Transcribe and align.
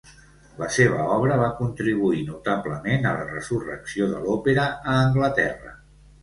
La 0.59 0.67
seva 0.75 1.01
obra 1.15 1.35
va 1.41 1.49
contribuir 1.59 2.23
notablement 2.29 3.05
a 3.11 3.11
la 3.19 3.27
resurrecció 3.29 4.09
de 4.15 4.23
l'òpera 4.25 4.67
a 4.73 4.97
Anglaterra. 5.05 5.77